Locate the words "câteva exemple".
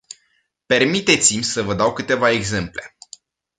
1.93-2.95